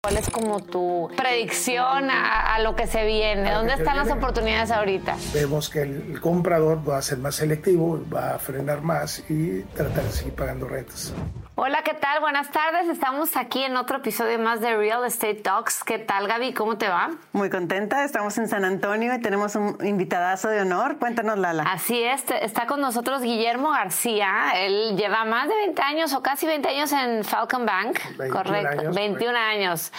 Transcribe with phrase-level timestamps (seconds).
[0.00, 3.52] ¿Cuál es como tu predicción a, lo que se viene?
[3.52, 5.16] ¿Dónde están las oportunidades ahorita?
[5.34, 10.04] Vemos que el comprador va a ser más selectivo, va a frenar más y tratar
[10.04, 11.12] de seguir pagando rentas.
[11.60, 12.20] Hola, ¿qué tal?
[12.20, 12.88] Buenas tardes.
[12.88, 15.82] Estamos aquí en otro episodio más de Real Estate Talks.
[15.82, 16.54] ¿Qué tal, Gaby?
[16.54, 17.10] ¿Cómo te va?
[17.32, 18.04] Muy contenta.
[18.04, 20.98] Estamos en San Antonio y tenemos un invitadazo de honor.
[21.00, 21.64] Cuéntanos, Lala.
[21.64, 22.24] Así es.
[22.30, 24.52] Está con nosotros Guillermo García.
[24.54, 27.98] Él lleva más de 20 años o casi 20 años en Falcon Bank.
[28.18, 28.80] 21 Correcto.
[28.80, 29.92] años, 21 años.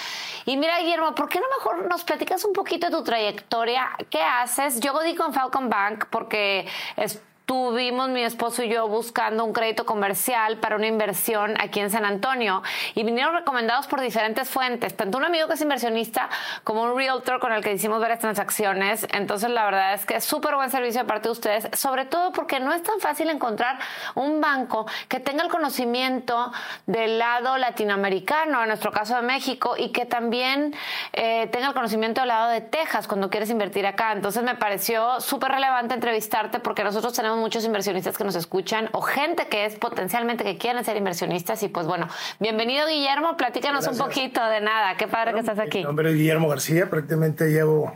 [0.46, 3.90] Y mira, Guillermo, ¿por qué no mejor nos platicas un poquito de tu trayectoria?
[4.10, 4.80] ¿Qué haces?
[4.80, 9.84] Yo digo en Falcon Bank porque es Tuvimos mi esposo y yo buscando un crédito
[9.84, 12.62] comercial para una inversión aquí en San Antonio
[12.94, 16.30] y vinieron recomendados por diferentes fuentes, tanto un amigo que es inversionista
[16.64, 19.08] como un realtor con el que hicimos varias transacciones.
[19.14, 22.32] Entonces la verdad es que es súper buen servicio de parte de ustedes, sobre todo
[22.34, 23.80] porque no es tan fácil encontrar
[24.14, 26.52] un banco que tenga el conocimiento
[26.86, 30.76] del lado latinoamericano, en nuestro caso de México, y que también
[31.14, 34.12] eh, tenga el conocimiento del lado de Texas cuando quieres invertir acá.
[34.12, 39.02] Entonces me pareció súper relevante entrevistarte porque nosotros tenemos muchos inversionistas que nos escuchan o
[39.02, 41.64] gente que es potencialmente que quieren ser inversionistas.
[41.64, 42.08] Y pues bueno,
[42.40, 44.96] bienvenido Guillermo, platícanos un poquito de nada.
[44.98, 45.80] Qué padre que estás aquí.
[45.80, 47.94] Mi nombre es Guillermo García, prácticamente llevo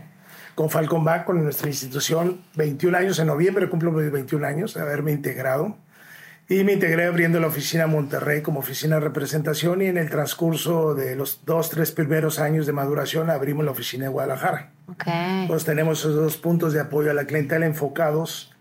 [0.56, 4.82] con Falcon Bank, con nuestra institución, 21 años en noviembre, cumplo mis 21 años de
[4.82, 5.78] haberme integrado.
[6.50, 10.94] Y me integré abriendo la oficina Monterrey como oficina de representación y en el transcurso
[10.94, 14.72] de los dos, tres primeros años de maduración abrimos la oficina de Guadalajara.
[14.92, 15.44] Okay.
[15.44, 18.53] Entonces tenemos esos dos puntos de apoyo a la clientela enfocados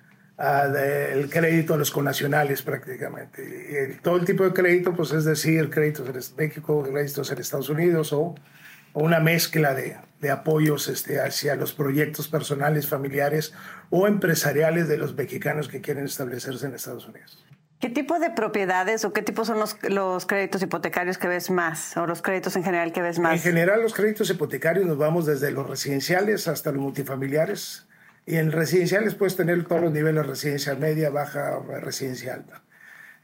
[0.43, 3.93] el crédito a los conacionales prácticamente.
[3.93, 7.69] Y todo el tipo de crédito, pues es decir, créditos en México, créditos en Estados
[7.69, 8.35] Unidos o,
[8.93, 13.53] o una mezcla de, de, apoyos este, hacia los proyectos personales, familiares
[13.91, 17.45] o empresariales de los mexicanos que quieren establecerse en Estados Unidos.
[17.79, 21.97] ¿Qué tipo de propiedades o qué tipo son los, los, créditos hipotecarios que ves más
[21.97, 23.35] o los créditos en general que ves más?
[23.35, 27.87] En general los créditos hipotecarios nos vamos desde los residenciales hasta los multifamiliares
[28.27, 32.63] y en residenciales puedes tener todos los niveles, residencial media, baja, residencia alta.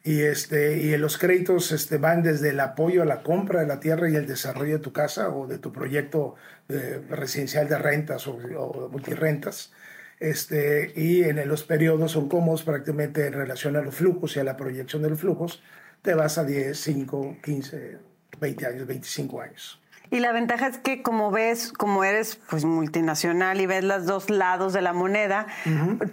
[0.05, 3.81] Y, este, y los créditos este, van desde el apoyo a la compra de la
[3.81, 6.37] tierra y el desarrollo de tu casa o de tu proyecto
[6.69, 9.73] de residencial de rentas o, o multirentas.
[10.21, 14.45] Este, y en los periodos son cómodos prácticamente en relación a los flujos y a
[14.45, 15.63] la proyección de los flujos,
[16.03, 17.99] te vas a 10, 5, 15,
[18.41, 19.81] 20 años, 25 años.
[20.11, 24.31] Y la ventaja es que como ves, como eres pues multinacional y ves los dos
[24.31, 25.47] lados de la moneda,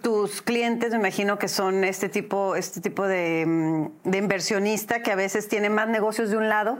[0.01, 5.11] tus clientes me imagino que son este tipo, este tipo de, mm, de, inversionista que
[5.11, 6.79] a veces tiene más negocios de un lado.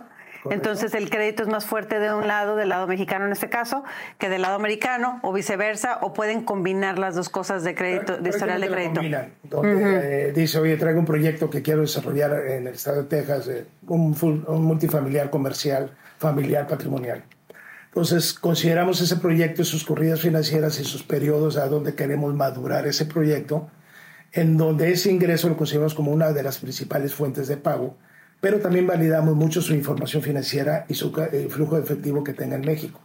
[0.52, 3.84] Entonces el crédito es más fuerte de un lado, del lado mexicano en este caso,
[4.20, 8.30] que del lado americano o viceversa, o pueden combinar las dos cosas de crédito, de
[8.30, 9.02] historial de crédito.
[9.44, 13.48] Donde, eh, dice, oye, traigo un proyecto que quiero desarrollar en el estado de Texas,
[13.48, 14.16] eh, un,
[14.48, 17.24] un multifamiliar comercial familiar patrimonial.
[17.96, 22.86] Entonces, consideramos ese proyecto y sus corridas financieras y sus periodos a donde queremos madurar
[22.88, 23.70] ese proyecto,
[24.34, 27.96] en donde ese ingreso lo consideramos como una de las principales fuentes de pago,
[28.42, 32.66] pero también validamos mucho su información financiera y su eh, flujo efectivo que tenga en
[32.66, 33.00] México,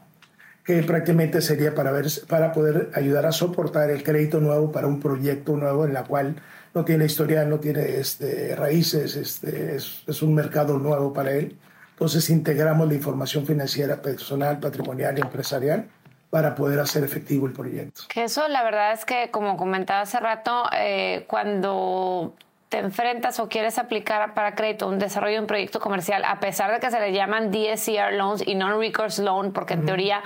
[0.65, 4.99] que prácticamente sería para, ver, para poder ayudar a soportar el crédito nuevo para un
[4.99, 6.35] proyecto nuevo en la cual
[6.75, 11.57] no tiene historial, no tiene este, raíces, este, es, es un mercado nuevo para él
[12.01, 15.91] entonces integramos la información financiera personal, patrimonial y empresarial
[16.31, 18.05] para poder hacer efectivo el proyecto.
[18.09, 22.37] Que eso la verdad es que, como comentaba hace rato, eh, cuando
[22.71, 26.71] te enfrentas o quieres aplicar para crédito un desarrollo de un proyecto comercial, a pesar
[26.73, 30.23] de que se le llaman DSCR loans y non-recourse loan, porque en teoría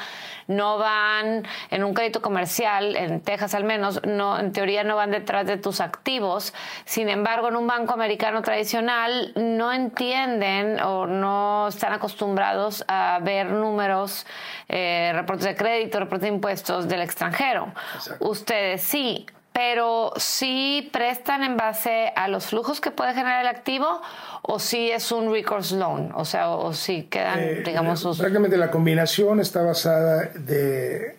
[0.47, 5.11] no van en un crédito comercial, en Texas al menos, no, en teoría no van
[5.11, 6.53] detrás de tus activos.
[6.85, 13.47] Sin embargo, en un banco americano tradicional no entienden o no están acostumbrados a ver
[13.47, 14.27] números,
[14.69, 17.73] eh, reportes de crédito, reportes de impuestos del extranjero.
[18.21, 24.03] Ustedes sí pero sí prestan en base a los flujos que puede generar el activo
[24.43, 28.19] o si es un recourse loan, o sea, o, si quedan, eh, digamos, sus...
[28.19, 31.17] Prácticamente la combinación está basada de,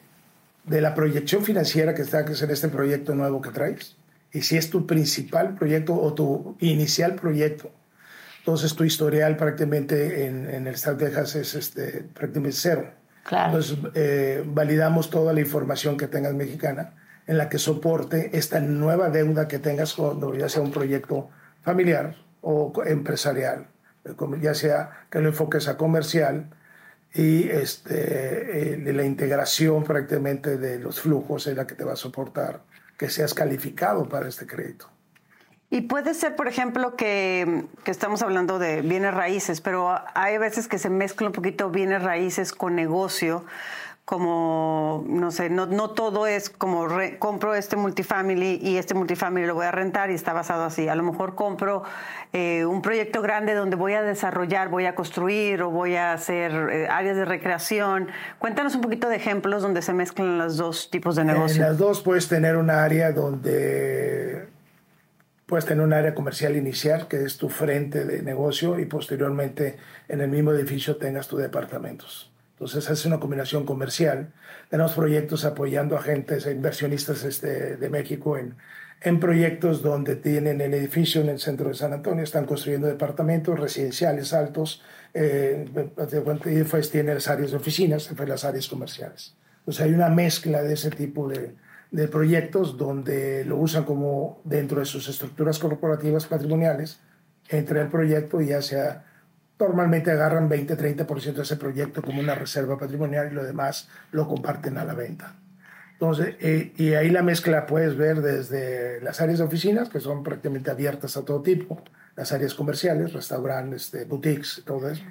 [0.65, 3.95] de la proyección financiera que está que en este proyecto nuevo que traes
[4.33, 7.71] y si es tu principal proyecto o tu inicial proyecto.
[8.39, 12.91] Entonces tu historial prácticamente en, en el estado de Texas es este, prácticamente cero.
[13.23, 13.45] Claro.
[13.45, 16.91] Entonces eh, validamos toda la información que tengas mexicana
[17.27, 21.29] en la que soporte esta nueva deuda que tengas cuando ya sea un proyecto
[21.61, 23.67] familiar o empresarial,
[24.41, 26.49] ya sea que lo enfoques a comercial
[27.13, 31.95] y este, eh, la integración prácticamente de los flujos en la que te va a
[31.95, 32.61] soportar
[32.97, 34.89] que seas calificado para este crédito.
[35.71, 40.67] Y puede ser, por ejemplo, que, que, estamos hablando de bienes raíces, pero hay veces
[40.67, 43.45] que se mezcla un poquito bienes raíces con negocio
[44.05, 46.87] como, no sé, no, no todo es como
[47.17, 50.87] compro este multifamily y este multifamily lo voy a rentar y está basado así.
[50.87, 51.81] A lo mejor compro
[52.31, 56.51] eh, un proyecto grande donde voy a desarrollar, voy a construir o voy a hacer
[56.71, 58.09] eh, áreas de recreación.
[58.37, 61.63] Cuéntanos un poquito de ejemplos donde se mezclan los dos tipos de negocio.
[61.63, 64.47] En las dos puedes tener un área donde
[65.47, 69.77] puedes tener un área comercial inicial, que es tu frente de negocio, y posteriormente
[70.07, 72.31] en el mismo edificio tengas tus departamentos.
[72.55, 74.31] Entonces es una combinación comercial.
[74.69, 78.55] Tenemos proyectos apoyando a agentes e inversionistas este, de México en,
[79.01, 83.59] en proyectos donde tienen el edificio en el centro de San Antonio, están construyendo departamentos
[83.59, 84.81] residenciales altos,
[85.13, 85.69] eh,
[86.43, 89.35] después tiene las áreas de oficinas, después las áreas comerciales.
[89.59, 91.55] Entonces hay una mezcla de ese tipo de,
[91.91, 96.99] de proyectos donde lo usan como dentro de sus estructuras corporativas patrimoniales,
[97.49, 99.05] entre el proyecto y ya sea
[99.59, 104.77] normalmente agarran 20-30% de ese proyecto como una reserva patrimonial y lo demás lo comparten
[104.77, 105.35] a la venta.
[105.93, 110.23] Entonces, eh, y ahí la mezcla puedes ver desde las áreas de oficinas, que son
[110.23, 111.81] prácticamente abiertas a todo tipo,
[112.17, 115.03] las áreas comerciales, restaurantes, este, boutiques, todo eso,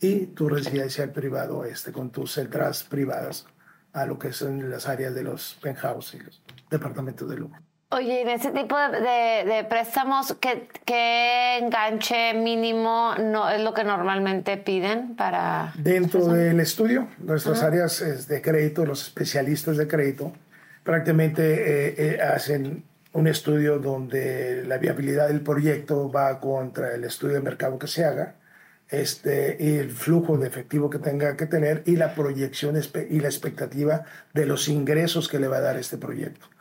[0.00, 3.46] y tu residencial privado este, con tus entradas privadas
[3.92, 7.56] a lo que son las áreas de los penthouse y los departamentos de lujo.
[7.94, 15.14] Oye, en ese tipo de, préstamos, ¿qué, enganche mínimo no es lo que normalmente piden
[15.14, 15.74] para...?
[15.76, 20.32] Dentro del estudio, nuestras áreas de crédito, los especialistas de crédito,
[20.84, 27.34] prácticamente eh, eh, hacen un estudio donde la viabilidad del proyecto va contra el estudio
[27.34, 28.36] de mercado que se haga,
[28.88, 32.74] este, y el flujo de efectivo que tenga que tener y la proyección
[33.10, 36.51] y la expectativa de los ingresos que le va a dar este proyecto.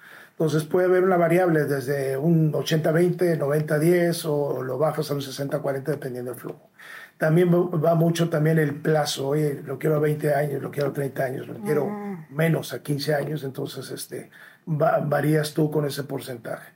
[0.41, 5.83] Entonces puede haber una variable desde un 80-20, 90-10 o lo bajas a un 60-40
[5.83, 6.71] dependiendo del flujo.
[7.19, 10.93] También va mucho también el plazo, oye, lo quiero a 20 años, lo quiero a
[10.93, 11.87] 30 años, lo quiero
[12.31, 14.31] menos a 15 años, entonces este,
[14.65, 16.71] varías tú con ese porcentaje.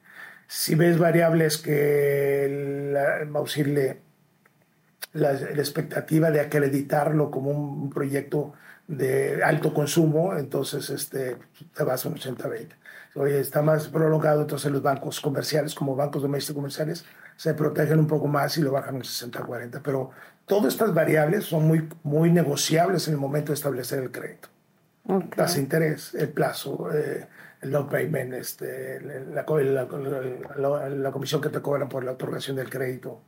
[0.45, 4.01] Si ves variables que la, decirle,
[5.13, 8.53] la, la, expectativa de acreditarlo como un, proyecto
[8.87, 11.37] de alto consumo, entonces este,
[11.75, 12.84] te vas a un 80-20
[13.15, 18.07] oye, está más prolongado, entonces los bancos comerciales, como bancos domésticos comerciales, se protegen un
[18.07, 19.81] poco más y lo bajan un 60-40.
[19.83, 20.11] Pero
[20.45, 24.49] todas estas variables son muy, muy negociables en el momento de establecer el crédito.
[25.03, 25.29] Okay.
[25.29, 27.27] Tasa de interés, el plazo, eh,
[27.61, 29.45] el down payment, este, la,
[30.57, 33.21] la, la, comisión que te cobran por la otorgación del crédito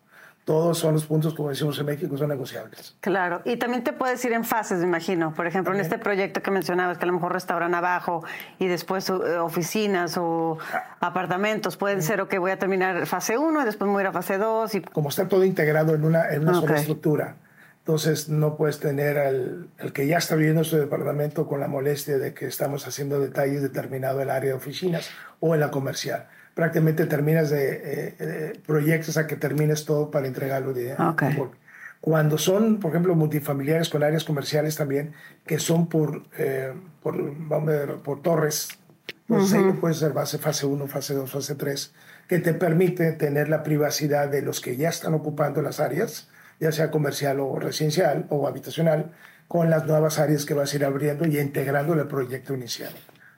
[0.47, 2.95] todos son los puntos, como decimos en México, son negociables.
[3.01, 5.33] Claro, y también te puedes ir en fases, me imagino.
[5.33, 8.23] Por ejemplo, en este proyecto que mencionabas, que a lo mejor restauran abajo
[8.57, 10.57] y después eh, oficinas o
[11.01, 14.13] apartamentos, pueden ser, ok, voy a terminar fase 1 y después voy a ir a
[14.13, 14.75] fase 2.
[14.75, 14.81] Y...
[14.83, 17.35] Como está todo integrado en una, en una sola estructura,
[17.87, 22.17] entonces no puedes tener al, el que ya está viviendo su departamento con la molestia
[22.17, 26.27] de que estamos haciendo detalles determinados en el área de oficinas o en la comercial.
[26.53, 30.73] Prácticamente terminas de, eh, proyectos a que termines todo para entregarlo.
[30.73, 30.95] De,
[32.01, 35.13] Cuando son, por ejemplo, multifamiliares con áreas comerciales también,
[35.45, 38.67] que son por, eh, por, vamos a por torres,
[39.27, 41.93] pues uh puede ser base fase 1, fase 2, fase 3,
[42.27, 46.27] que te permite tener la privacidad de los que ya están ocupando las áreas,
[46.59, 49.11] ya sea comercial o residencial o habitacional,
[49.47, 52.93] con las nuevas áreas que vas a ir abriendo y integrando el proyecto inicial.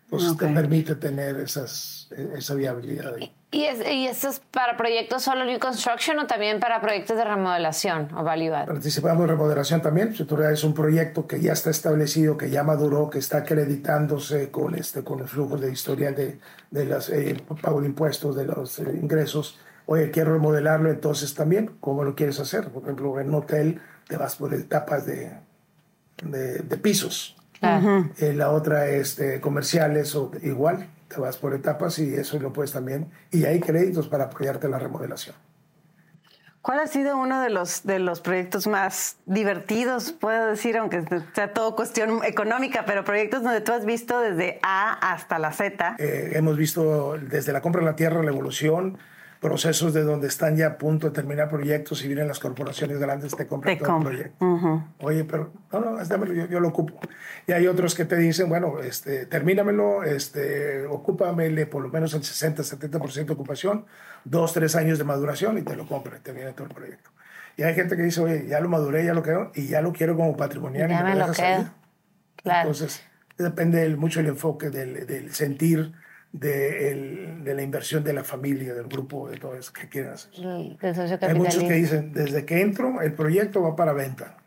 [0.09, 3.13] Pues te permite tener esas, esa viabilidad.
[3.51, 7.23] ¿Y, es, ¿Y esto es para proyectos solo New Construction o también para proyectos de
[7.25, 10.15] remodelación o value Participamos en remodelación también.
[10.15, 14.49] Si tú es un proyecto que ya está establecido, que ya maduró, que está acreditándose
[14.49, 16.39] con, este, con el flujo de historial de,
[16.71, 19.59] de los eh, pago de impuestos, de los eh, ingresos,
[19.91, 22.69] oye, quiero remodelarlo, entonces también, ¿cómo lo quieres hacer?
[22.69, 25.31] Por ejemplo, en un hotel te vas por etapas de,
[26.23, 31.99] de, de pisos eh, la otra es de comerciales o igual, te vas por etapas
[31.99, 33.11] y eso lo puedes también.
[33.31, 35.35] Y hay créditos para apoyarte en la remodelación.
[36.61, 41.03] ¿Cuál ha sido uno de los, de los proyectos más divertidos, puedo decir, aunque
[41.33, 45.95] sea todo cuestión económica, pero proyectos donde tú has visto desde A hasta la Z?
[45.99, 48.97] Eh, hemos visto desde la compra de la tierra, la evolución,
[49.39, 53.35] procesos de donde están ya a punto de terminar proyectos y vienen las corporaciones grandes
[53.35, 54.83] te compran todo el proyecto.
[54.99, 56.99] Oye, pero no, no, dámelo, yo, yo, lo ocupo.
[57.47, 62.23] Y hay otros que te dicen, bueno, este, termínamelo, este, ocúpamele por lo menos el
[62.23, 63.85] 60, 70% de ocupación,
[64.25, 67.11] dos, tres años de maduración y te lo compra y te viene todo el proyecto.
[67.55, 69.93] Y hay gente que dice, oye, ya lo maduré, ya lo quiero y ya lo
[69.93, 70.89] quiero como patrimonial.
[70.89, 71.69] Ya y me, lo quedo.
[72.35, 72.69] Claro.
[72.69, 73.03] Entonces,
[73.37, 75.93] depende mucho el enfoque del, del sentir
[76.31, 80.31] de, de, la inversión de la familia, del grupo, de todo eso que quieren hacer.
[81.21, 84.38] Hay muchos que dicen, desde que entro, el proyecto va para venta.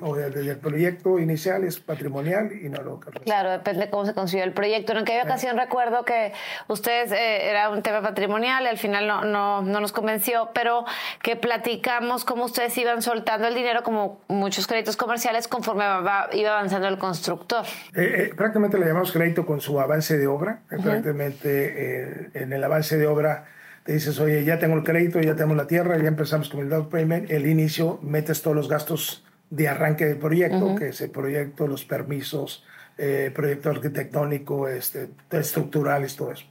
[0.00, 4.14] O desde el proyecto inicial es patrimonial y no lo Claro, depende de cómo se
[4.14, 4.92] consiguió el proyecto.
[4.92, 6.32] En aquella ocasión recuerdo que
[6.68, 10.84] ustedes eh, era un tema patrimonial y al final no, no, no, nos convenció, pero
[11.22, 15.84] que platicamos cómo ustedes iban soltando el dinero como muchos créditos comerciales conforme
[16.32, 17.64] iba avanzando el constructor.
[17.94, 20.60] Eh, eh, prácticamente le llamamos crédito con su avance de obra.
[20.68, 23.46] Prácticamente en el avance de obra
[23.88, 26.68] te dices, oye, ya tengo el crédito, ya tenemos la tierra, ya empezamos con el
[26.68, 31.10] down payment, el inicio, metes todos los gastos de arranque del proyecto, que es el
[31.10, 32.64] proyecto, los permisos,
[32.98, 36.46] eh, proyecto arquitectónico, este, estructurales, todo eso.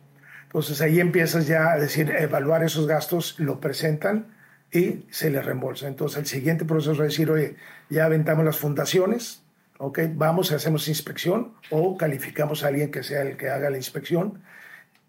[0.45, 4.27] Entonces ahí empiezas ya a decir, evaluar esos gastos, lo presentan
[4.71, 5.87] y se les reembolsa.
[5.87, 7.57] Entonces el siguiente proceso es decir, oye,
[7.89, 9.43] ya aventamos las fundaciones,
[9.77, 14.41] ok, vamos, hacemos inspección o calificamos a alguien que sea el que haga la inspección,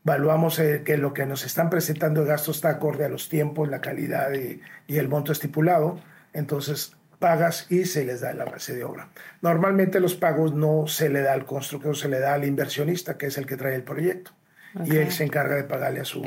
[0.04, 3.68] evaluamos eh, que lo que nos están presentando de gastos está acorde a los tiempos,
[3.68, 6.00] la calidad y, y el monto estipulado.
[6.32, 9.08] Entonces pagas y se les da la base de obra.
[9.40, 13.26] Normalmente los pagos no se le da al constructor, se le da al inversionista, que
[13.26, 14.32] es el que trae el proyecto.
[14.84, 16.22] Y él se encarga de pagarle a su.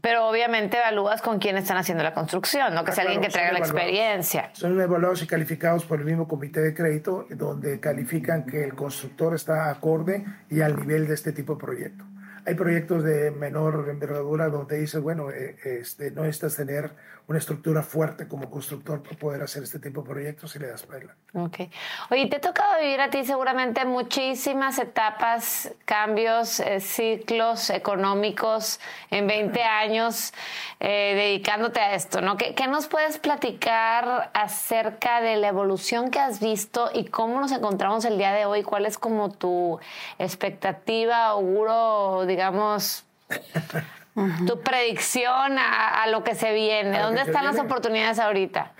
[0.00, 3.52] pero obviamente evalúas con quién están haciendo la construcción, no que sea alguien que traiga
[3.52, 4.50] la experiencia.
[4.52, 9.34] Son evaluados y calificados por el mismo comité de crédito, donde califican que el constructor
[9.34, 12.04] está acorde y al nivel de este tipo de proyecto.
[12.46, 16.92] Hay proyectos de menor envergadura donde dices, bueno, eh, este, no necesitas tener
[17.28, 20.84] una estructura fuerte como constructor para poder hacer este tipo de proyectos y le das
[20.84, 21.68] para Ok.
[22.10, 28.80] Oye, te ha tocado vivir a ti seguramente muchísimas etapas, cambios, eh, ciclos económicos
[29.10, 30.32] en 20 años
[30.78, 32.36] eh, dedicándote a esto, ¿no?
[32.36, 37.50] ¿Qué, ¿Qué nos puedes platicar acerca de la evolución que has visto y cómo nos
[37.50, 38.62] encontramos el día de hoy?
[38.62, 39.80] ¿Cuál es como tu
[40.18, 43.04] expectativa, auguro, digamos...
[44.46, 46.98] tu predicción a, lo que se viene.
[47.00, 48.72] ¿Dónde están las oportunidades ahorita?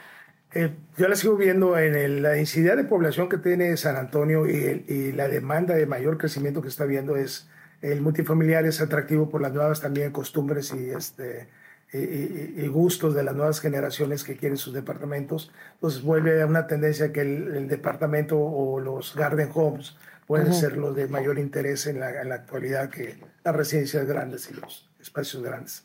[0.52, 5.12] Eh, yo la sigo viendo en la densidad de población que tiene San Antonio y,
[5.12, 7.48] la demanda de mayor crecimiento que está viendo es
[7.82, 11.48] el multifamiliar es atractivo por las nuevas también costumbres y este
[11.92, 15.52] y, gustos de las nuevas generaciones que quieren sus departamentos.
[15.74, 20.94] Entonces vuelve a una tendencia que el, departamento o los garden homes pueden ser los
[20.94, 25.42] de mayor interés en la, en la actualidad que las residencias grandes y los espacios
[25.42, 25.84] grandes.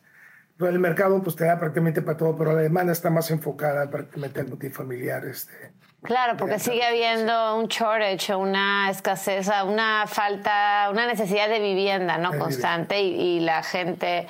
[0.60, 4.39] el mercado pues te da prácticamente para todo, pero la demanda está más enfocada prácticamente
[4.39, 5.25] en multifamiliar.
[5.25, 12.17] Este, claro, porque sigue habiendo un shortage, una escasez, una falta, una necesidad de vivienda
[12.17, 14.25] no constante y, la gente,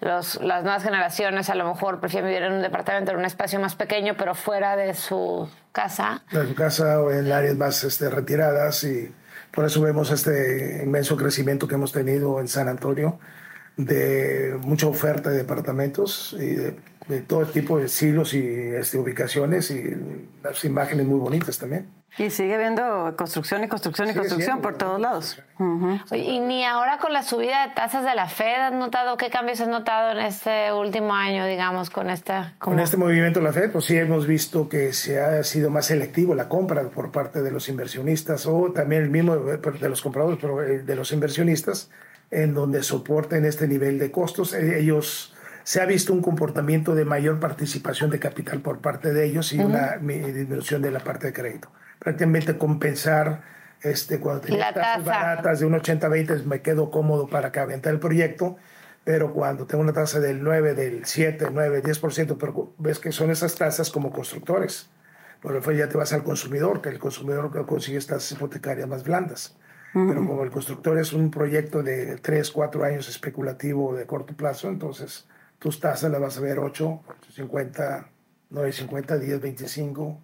[0.00, 3.60] los, las nuevas generaciones a lo mejor prefieren vivir en un departamento, en un espacio
[3.60, 6.24] más pequeño, pero fuera de su casa.
[6.32, 9.14] De su casa o en áreas más este, retiradas y
[9.52, 13.18] por eso vemos este inmenso crecimiento que hemos tenido en San Antonio
[13.76, 16.76] de mucha oferta de departamentos y de,
[17.26, 19.82] todo tipo de estilos y este, ubicaciones y
[20.42, 21.86] las imágenes muy bonitas también.
[22.18, 25.42] Y sigue habiendo construcción y construcción y construcción por todos lados.
[26.12, 29.62] Y ni ahora con la subida de tasas de la Fed, ¿has notado qué cambios
[29.62, 32.54] has notado en este último año, digamos, con esta...
[32.58, 35.86] Con este movimiento de la Fed, pues sí hemos visto que se ha sido más
[35.86, 40.38] selectivo la compra por parte de los inversionistas o también el mismo de los compradores,
[40.38, 41.90] pero eh, de los inversionistas
[42.32, 44.54] en donde soporten este nivel de costos.
[44.54, 49.26] Eh, ellos se ha visto un comportamiento de mayor participación de capital por parte de
[49.26, 51.70] ellos y una disminución de la parte de crédito.
[52.00, 53.42] Prácticamente compensar
[53.82, 58.00] este, cuando tenía tasas baratas de un 80-20 me quedo cómodo para que aventar el
[58.00, 58.56] proyecto,
[59.04, 63.30] pero cuando tengo una tasa del 9, del 7, 9, 10%, pero ves que son
[63.30, 64.88] esas tasas como constructores.
[65.40, 69.56] Por eso ya te vas al consumidor, que el consumidor consigue estas hipotecarias más blandas.
[69.92, 74.68] Pero como el constructor es un proyecto de 3, 4 años especulativo de corto plazo,
[74.68, 75.26] entonces
[75.58, 78.08] tus tasas las vas a ver 8, 50,
[78.50, 80.20] 950, 10, 25.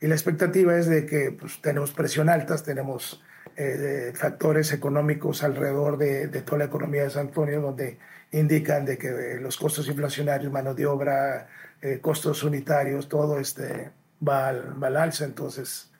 [0.00, 3.22] Y la expectativa es de que pues, tenemos presión altas, tenemos
[3.56, 7.98] eh, factores económicos alrededor de, de, toda la economía de San Antonio donde
[8.32, 11.48] indican de que los costos inflacionarios, mano de obra,
[11.82, 13.92] eh, costos unitarios, todo este
[14.26, 15.24] va al, va al alza.
[15.24, 15.91] Entonces,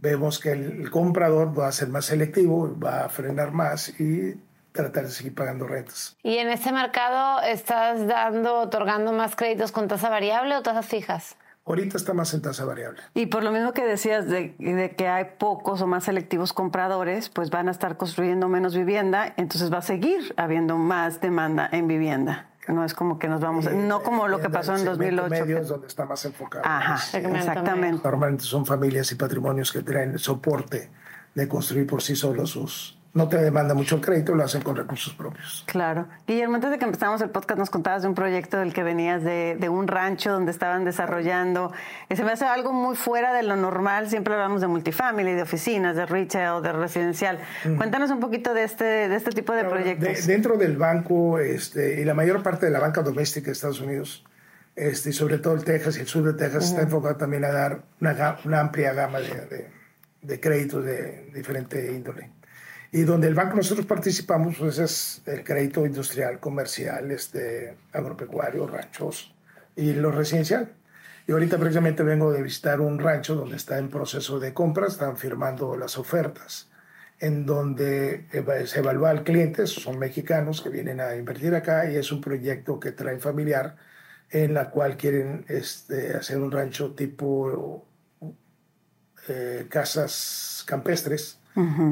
[0.00, 4.34] vemos que el comprador va a ser más selectivo, va a frenar más y
[4.72, 6.16] tratar de seguir pagando rentas.
[6.22, 11.36] ¿Y en este mercado estás dando, otorgando más créditos con tasa variable o tasas fijas?
[11.66, 13.00] Ahorita está más en tasa variable.
[13.12, 17.28] Y por lo mismo que decías de, de, que hay pocos o más selectivos compradores,
[17.28, 21.86] pues van a estar construyendo menos vivienda, entonces va a seguir habiendo más demanda en
[21.86, 22.47] vivienda.
[22.68, 25.30] No es como que nos vamos, no como lo que pasó en 2008.
[25.30, 26.64] medios donde está más enfocado.
[26.66, 28.02] Ajá, exactamente.
[28.04, 30.90] Normalmente son familias y patrimonios que traen soporte
[31.34, 34.76] de construir por sí solos sus, no te demanda mucho el crédito, lo hacen con
[34.76, 35.64] recursos propios.
[35.66, 36.06] Claro.
[36.26, 39.24] Guillermo, antes de que empezamos el podcast nos contabas de un proyecto del que venías
[39.24, 41.72] de, de un rancho donde estaban desarrollando.
[42.14, 44.08] Se me hace algo muy fuera de lo normal.
[44.08, 47.38] Siempre hablamos de multifamily, de oficinas, de retail, de residencial.
[47.76, 50.26] Cuéntanos un poquito de este, de este tipo de proyectos.
[50.26, 54.24] dentro del banco este, y la mayor parte de la banca doméstica de Estados Unidos,
[54.76, 57.50] este, y sobre todo el Texas y el sur de Texas, está enfocado también a
[57.50, 59.70] dar una, una amplia gama de, de,
[60.22, 62.30] de créditos de diferente índole.
[62.90, 69.34] Y donde el banco nosotros participamos, pues es el crédito industrial, comercial, este, agropecuario, ranchos
[69.76, 70.72] y lo residencial.
[71.26, 75.18] Y ahorita precisamente vengo de visitar un rancho donde está en proceso de compra, están
[75.18, 76.70] firmando las ofertas,
[77.20, 78.26] en donde
[78.64, 82.80] se evalúa al cliente, son mexicanos que vienen a invertir acá y es un proyecto
[82.80, 83.76] que trae familiar
[84.30, 87.86] en la cual quieren este, hacer un rancho tipo
[89.28, 91.37] eh, casas campestres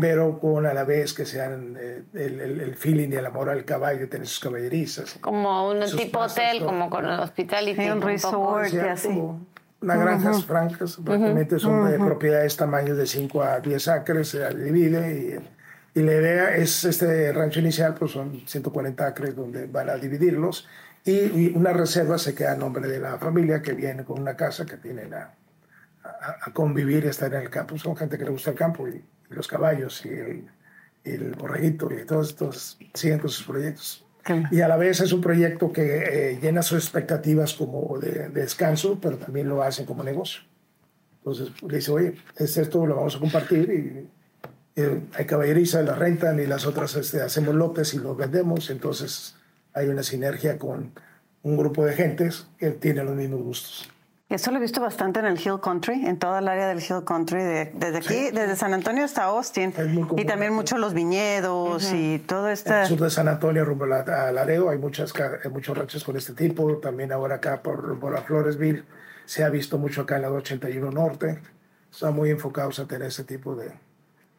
[0.00, 3.64] pero con a la vez que sean eh, el, el, feeling y el amor al
[3.64, 5.18] caballo, tener sus caballerizas.
[5.20, 9.23] Como un tipo hotel, como con el hospital y un resort y así.
[9.80, 15.40] Unas granjas francas, prácticamente son de propiedades tamaños de 5 a 10 acres, se divide
[15.94, 19.96] y, y, la idea es, este rancho inicial, pues son 140 acres donde van a
[19.96, 20.66] dividirlos
[21.06, 24.66] y, una reserva se queda a nombre de la familia que viene con una casa
[24.66, 25.35] que tienen a,
[26.02, 27.78] a, convivir y estar en el campo.
[27.78, 30.49] Son gente que le gusta el campo y los caballos y el,
[31.04, 34.06] el borreguito y todos estos siguen con sus proyectos.
[34.50, 38.99] Y a la vez es un proyecto que eh, llena sus expectativas como de, descanso,
[39.00, 40.42] pero también lo hacen como negocio.
[41.18, 44.11] Entonces le dice, oye, es esto, lo vamos a compartir y,
[45.14, 48.68] hay caballeriza, la rentan y las otras este, hacemos lotes y los vendemos.
[48.68, 49.37] Entonces
[49.73, 50.92] hay una sinergia con
[51.42, 53.88] un grupo de gentes que tienen los mismos gustos.
[54.28, 57.04] Eso lo he visto bastante en el Hill Country, en toda el área del Hill
[57.06, 57.38] Country,
[57.73, 59.73] desde aquí, desde San Antonio hasta Austin.
[60.16, 62.75] Y también mucho los viñedos y todo esto.
[62.75, 65.12] En el sur de San Antonio, rumbo a Laredo, hay muchas,
[65.52, 66.78] muchos ranchos con este tipo.
[66.78, 68.83] También ahora acá por, por la Floresville
[69.26, 71.40] se ha visto mucho acá en la 81 Norte.
[71.92, 73.71] Están muy enfocados a tener ese tipo de,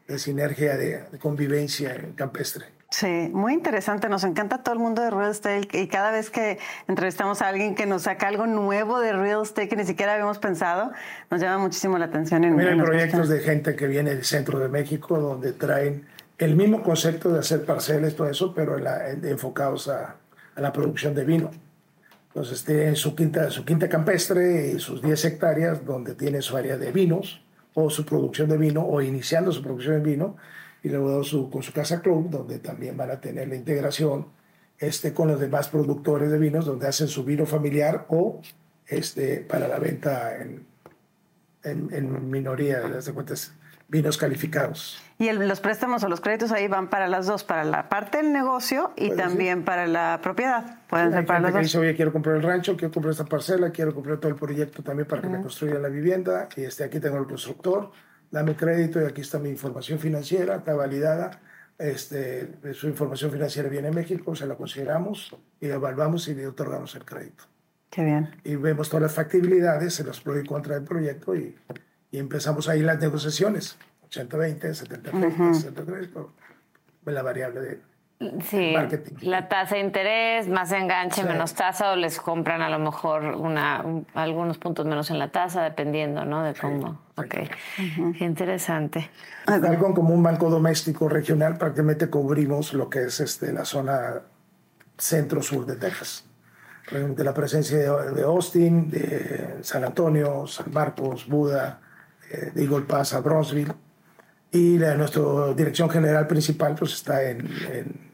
[0.06, 2.77] de sinergia, de, de convivencia campestre.
[2.90, 4.08] Sí, muy interesante.
[4.08, 7.74] Nos encanta todo el mundo de real estate y cada vez que entrevistamos a alguien
[7.74, 10.90] que nos saca algo nuevo de real estate que ni siquiera habíamos pensado,
[11.30, 12.44] nos llama muchísimo la atención.
[12.44, 16.06] En, Mira, hay proyectos de gente que viene del centro de México donde traen
[16.38, 18.78] el mismo concepto de hacer parcelas, todo eso, pero
[19.22, 20.16] enfocados a,
[20.56, 21.50] la producción de vino.
[22.28, 26.78] Entonces tienen su quinta, su quinta campestre y sus 10 hectáreas donde tiene su área
[26.78, 27.42] de vinos
[27.74, 30.36] o su producción de vino o iniciando su producción de vino
[30.82, 34.26] y luego su, con su casa club, donde también van a tener la integración
[34.78, 38.40] este, con los demás productores de vinos, donde hacen su vino familiar o
[38.86, 40.66] este, para la venta en,
[41.64, 43.52] en, en minoría, de cuentas,
[43.88, 45.02] vinos calificados.
[45.18, 48.32] Y los préstamos o los créditos ahí van para las dos, para la parte del
[48.32, 50.78] negocio y también para la propiedad.
[50.88, 51.62] Pueden ser para las dos.
[51.62, 54.82] Dice, oye, quiero comprar el rancho, quiero comprar esta parcela, quiero comprar todo el proyecto
[54.82, 56.48] también para que me construyan la vivienda.
[56.54, 57.90] Y este, aquí tengo el constructor
[58.30, 61.40] dame crédito y aquí está mi información financiera, está validada.
[61.78, 66.94] Este, su información financiera viene a México, se la consideramos y evaluamos y le otorgamos
[66.96, 67.44] el crédito.
[67.90, 68.30] Qué bien.
[68.44, 71.56] Y vemos todas las factibilidades, se los pro y contra del proyecto y,
[72.10, 73.78] y empezamos ahí las negociaciones.
[74.10, 76.10] 80-20, 70-30, 63,
[77.04, 77.80] la variable de,
[78.50, 78.74] Sí,
[79.20, 83.84] la tasa de interés, más enganche, menos tasa, o les compran a lo mejor una,
[84.14, 86.42] algunos puntos menos en la tasa, dependiendo, ¿no?
[86.42, 87.00] De cómo.
[87.14, 87.34] ok,
[88.18, 89.08] qué interesante.
[89.46, 94.22] Algo como un banco doméstico regional, prácticamente cubrimos lo que es este, la zona
[94.96, 96.24] centro-sur de Texas.
[96.88, 101.80] Realmente la presencia de, Austin, de San Antonio, San Marcos, Buda,
[102.32, 103.74] eh, de Eagle Pass a Bronzeville.
[104.50, 105.22] Y la, nuestra
[105.54, 108.07] dirección general principal pues está en en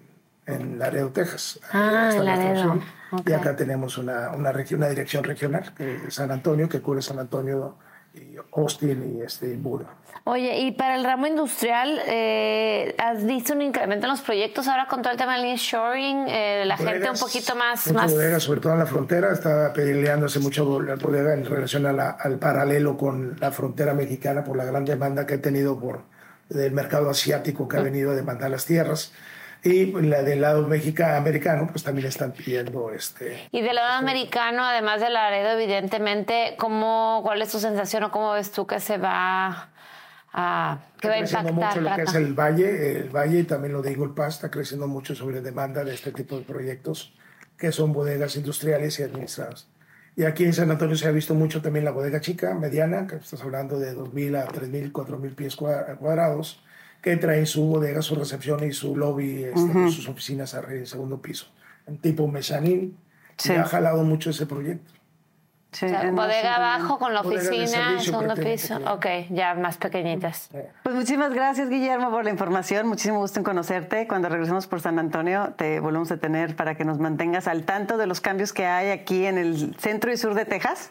[0.78, 1.61] Laredo, Texas.
[1.72, 2.80] Ah, en Laredo.
[3.26, 5.72] Y acá tenemos una, una, una dirección regional,
[6.09, 7.76] San Antonio, que cubre San Antonio,
[8.14, 9.87] y Austin y este, Buda.
[10.24, 14.87] Oye, y para el ramo industrial, eh, ¿has visto un incremento en los proyectos ahora
[14.87, 16.26] con todo el tema del nearshoring?
[16.28, 17.92] Eh, la gente un poquito más...
[17.92, 18.12] más...
[18.12, 22.96] Bodega, sobre todo en la frontera, está peleándose mucho la bodega en relación al paralelo
[22.96, 26.02] con la frontera mexicana por la gran demanda que ha tenido por
[26.48, 29.12] del mercado asiático que ha venido a demandar las tierras.
[29.64, 33.48] Y la del lado mexicano, americano, pues también están pidiendo este...
[33.50, 38.33] Y del lado americano, además del Laredo, evidentemente, ¿cómo, ¿cuál es tu sensación o cómo
[38.33, 39.70] ves tú que se va
[40.35, 40.79] a...
[41.00, 41.53] que va a impactar?
[41.53, 44.50] mucho lo que es el Valle, el Valle y también lo de Eagle Pass está
[44.50, 47.14] creciendo mucho sobre demanda de este tipo de proyectos,
[47.57, 49.68] que son bodegas industriales y administradas.
[50.14, 53.16] Y aquí en San Antonio se ha visto mucho también la bodega chica, mediana, que
[53.16, 56.62] estás hablando de 2.000 a 3.000, 4.000 pies cuadrados,
[57.04, 60.80] que trae su bodega, su recepción y su lobby, este, con sus oficinas arriba en
[60.80, 61.46] el segundo piso.
[61.86, 62.96] En tipo mezanín.
[63.36, 63.52] Sí.
[63.52, 64.90] Y ha jalado mucho ese proyecto.
[65.72, 68.78] Sí, O sea, bodega abajo con la oficina, segundo piso.
[68.90, 70.48] Ok, ya más pequeñitas.
[70.82, 72.86] Pues muchísimas gracias, Guillermo, por la información.
[72.86, 74.06] Muchísimo gusto en conocerte.
[74.06, 77.98] Cuando regresemos por San Antonio, te volvemos a tener para que nos mantengas al tanto
[77.98, 80.90] de los cambios que hay aquí en el centro y sur de Texas.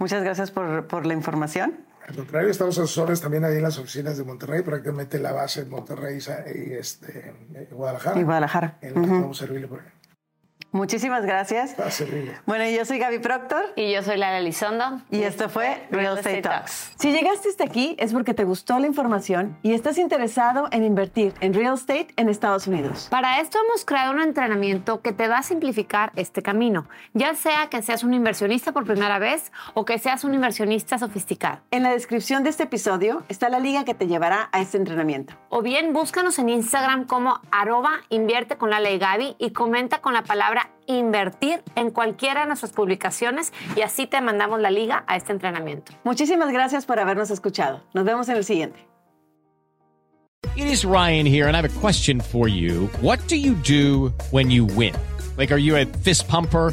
[0.00, 1.76] Muchas gracias por, por la información.
[2.06, 5.70] Al contrario, estamos asesores también ahí en las oficinas de Monterrey, prácticamente la base en
[5.70, 6.18] Monterrey
[6.54, 7.32] y este,
[7.70, 8.20] Guadalajara.
[8.20, 8.78] Y Guadalajara.
[8.82, 9.93] En la que vamos a servirle por ahí.
[10.74, 11.76] Muchísimas gracias.
[12.46, 13.62] Bueno, yo soy Gaby Proctor.
[13.76, 15.02] Y yo soy Lara Elizondo.
[15.08, 16.94] Y esto fue Real Estate Talks.
[16.98, 21.32] Si llegaste hasta aquí es porque te gustó la información y estás interesado en invertir
[21.40, 23.06] en real estate en Estados Unidos.
[23.08, 27.68] Para esto hemos creado un entrenamiento que te va a simplificar este camino, ya sea
[27.70, 31.60] que seas un inversionista por primera vez o que seas un inversionista sofisticado.
[31.70, 35.34] En la descripción de este episodio está la liga que te llevará a este entrenamiento.
[35.50, 40.14] O bien búscanos en Instagram como arroba invierte con la ley Gaby y comenta con
[40.14, 45.16] la palabra invertir en cualquiera de nuestras publicaciones y así te mandamos la liga a
[45.16, 45.92] este entrenamiento.
[46.04, 47.82] Muchísimas gracias por habernos escuchado.
[47.94, 48.78] Nos vemos en el siguiente.
[50.56, 52.88] It is Ryan here, and I have a question for you.
[53.00, 54.94] What do you do when you win?
[55.36, 56.72] Like, are you a fist pumper?